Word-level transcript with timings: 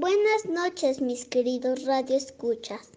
Buenas 0.00 0.46
noches, 0.46 1.00
mis 1.00 1.24
queridos 1.24 1.82
radioescuchas. 1.84 2.88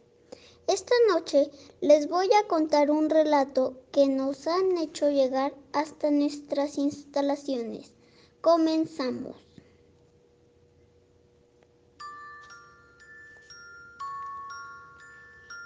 Esta 0.67 0.93
noche 1.09 1.49
les 1.81 2.07
voy 2.07 2.29
a 2.31 2.47
contar 2.47 2.91
un 2.91 3.09
relato 3.09 3.73
que 3.91 4.05
nos 4.05 4.45
han 4.45 4.77
hecho 4.77 5.09
llegar 5.09 5.51
hasta 5.73 6.11
nuestras 6.11 6.77
instalaciones. 6.77 7.91
Comenzamos. 8.41 9.35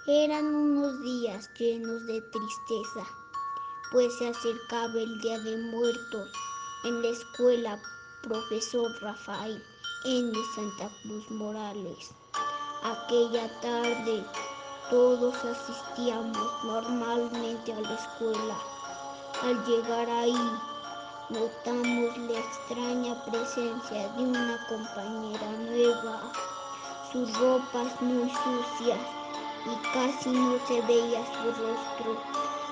Eran 0.07 0.55
unos 0.55 1.03
días 1.03 1.49
llenos 1.59 2.07
de 2.07 2.21
tristeza, 2.31 3.05
pues 3.91 4.17
se 4.19 4.29
acercaba 4.29 4.93
el 5.01 5.19
Día 5.19 5.37
de 5.39 5.57
Muertos 5.57 6.31
en 6.85 7.01
la 7.01 7.09
escuela 7.09 7.81
Profesor 8.23 8.89
Rafael 9.01 9.61
N. 10.03 10.33
Santa 10.53 10.89
Cruz 11.01 11.31
Morales. 11.31 12.11
Aquella 12.83 13.49
tarde 13.61 14.23
todos 14.89 15.33
asistíamos 15.43 16.63
normalmente 16.63 17.73
a 17.73 17.79
la 17.81 17.95
escuela. 17.95 18.57
Al 19.41 19.65
llegar 19.65 20.09
ahí, 20.09 20.51
notamos 21.29 22.17
la 22.17 22.39
extraña 22.39 23.25
presencia 23.25 24.09
de 24.09 24.23
una 24.23 24.59
compañera 24.67 25.51
nueva, 25.53 26.31
sus 27.11 27.35
ropas 27.39 27.99
muy 28.01 28.29
sucias 28.29 28.99
y 29.65 29.93
casi 29.93 30.29
no 30.29 30.57
se 30.67 30.81
veía 30.81 31.25
su 31.25 31.47
rostro. 31.49 32.21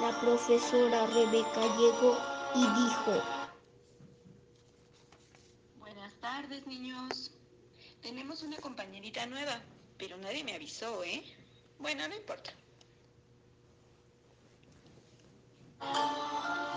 La 0.02 0.12
profesora 0.20 1.08
Rebeca 1.08 1.62
llegó 1.78 2.18
y 2.54 2.60
dijo, 2.60 3.43
tardes, 6.24 6.66
niños. 6.66 7.32
Tenemos 8.02 8.44
una 8.44 8.56
compañerita 8.58 9.26
nueva, 9.26 9.60
pero 9.98 10.16
nadie 10.18 10.46
me 10.46 10.56
avisó, 10.56 11.04
¿eh? 11.04 11.22
Bueno, 11.80 12.08
no 12.08 12.16
importa. 12.16 12.52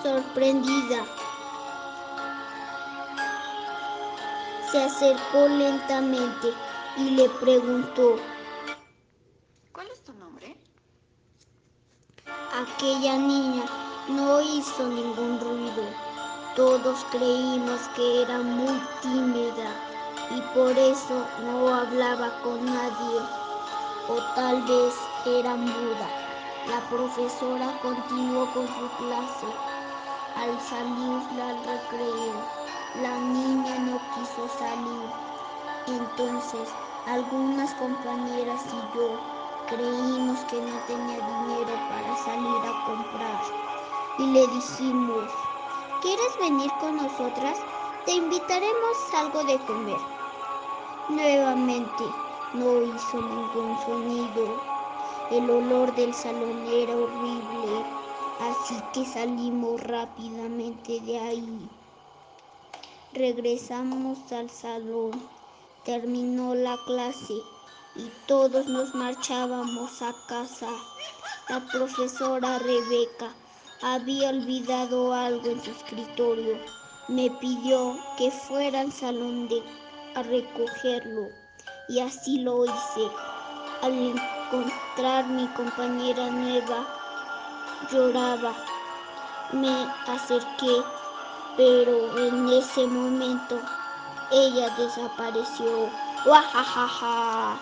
sorprendida. 0.03 1.05
Se 4.73 4.83
acercó 4.83 5.49
lentamente 5.49 6.49
y 6.97 7.11
le 7.11 7.29
preguntó, 7.29 8.19
¿Cuál 9.73 9.89
es 9.93 10.03
tu 10.03 10.13
nombre? 10.15 10.57
aquella 12.53 13.17
niña 13.17 13.65
no 14.09 14.41
hizo 14.41 14.89
ningún 14.89 15.39
ruido. 15.41 16.06
Todos 16.57 17.05
creímos 17.11 17.83
que 17.95 18.23
era 18.23 18.41
muy 18.41 18.81
tímida 19.03 19.77
y 20.31 20.41
por 20.55 20.71
eso 20.79 21.27
no 21.43 21.75
hablaba 21.75 22.41
con 22.41 22.65
nadie 22.65 23.21
o 24.09 24.15
tal 24.35 24.63
vez 24.63 24.95
era 25.27 25.55
muda. 25.55 26.09
La 26.67 26.81
profesora 26.89 27.79
continuó 27.83 28.51
con 28.55 28.67
su 28.69 28.89
clase. 28.97 29.47
Al 30.37 30.59
salir 30.63 31.41
al 31.43 31.63
recreo, 31.63 32.43
la 33.03 33.19
niña 33.19 33.79
no 33.81 34.01
quiso 34.15 34.49
salir. 34.59 35.11
Entonces, 35.89 36.71
algunas 37.05 37.75
compañeras 37.75 38.65
y 38.73 38.97
yo 38.97 39.21
creímos 39.69 40.43
que 40.47 40.63
no 40.63 40.79
tenía 40.87 41.21
dinero 41.21 41.75
para 41.91 42.17
salir 42.25 42.63
a 42.65 42.85
comprar. 42.87 43.43
Y 44.19 44.27
le 44.33 44.47
dijimos, 44.49 45.31
¿quieres 46.07 46.39
venir 46.39 46.71
con 46.79 46.97
nosotras? 46.97 47.59
Te 48.05 48.13
invitaremos 48.13 48.97
algo 49.13 49.43
de 49.43 49.59
comer. 49.67 49.99
Nuevamente 51.09 52.05
no 52.55 52.81
hizo 52.81 53.21
ningún 53.21 53.77
sonido. 53.85 54.63
El 55.33 55.51
olor 55.51 55.93
del 55.97 56.15
salón 56.15 56.65
era 56.69 56.97
horrible, 56.97 57.85
así 58.39 58.81
que 58.93 59.05
salimos 59.05 59.81
rápidamente 59.83 61.01
de 61.01 61.19
ahí. 61.19 61.69
Regresamos 63.13 64.31
al 64.31 64.49
salón. 64.49 65.11
Terminó 65.85 66.55
la 66.55 66.79
clase 66.87 67.35
y 67.97 68.13
todos 68.29 68.67
nos 68.69 68.95
marchábamos 68.95 70.03
a 70.03 70.15
casa. 70.29 70.69
La 71.49 71.67
profesora 71.67 72.61
Rebeca 72.61 73.35
había 73.83 74.31
olvidado 74.31 75.13
algo 75.13 75.51
en 75.51 75.63
su 75.63 75.71
escritorio. 75.71 76.59
Me 77.09 77.31
pidió 77.31 77.97
que 78.17 78.31
fuera 78.31 78.81
al 78.81 78.93
salón 78.93 79.49
de, 79.49 79.63
a 80.15 80.23
recogerlo 80.23 81.29
y 81.89 82.01
así 82.01 82.39
lo 82.39 82.65
hice. 82.65 83.11
Al 83.83 83.93
encontrar 83.93 85.27
mi 85.29 85.47
compañera 85.49 86.31
nueva, 86.31 86.87
lloraba. 87.91 88.55
Me 89.53 89.87
acerqué, 90.07 90.83
pero 91.57 92.19
en 92.19 92.49
ese 92.49 92.87
momento 92.87 93.61
ella 94.33 94.71
desapareció. 94.77 95.91
¡Guajajaja! 96.25 97.61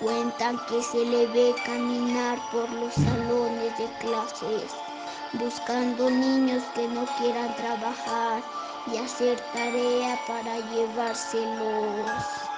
Cuentan 0.00 0.58
que 0.66 0.82
se 0.82 1.04
le 1.06 1.26
ve 1.28 1.54
caminar 1.64 2.38
por 2.52 2.70
los 2.70 2.92
salones 2.92 3.76
de 3.78 3.90
clases, 3.98 4.70
buscando 5.32 6.10
niños 6.10 6.62
que 6.74 6.88
no 6.88 7.04
quieran 7.18 7.54
trabajar 7.56 8.42
y 8.92 8.96
hacer 8.98 9.38
tarea 9.52 10.18
para 10.26 10.58
llevárselos. 10.58 12.55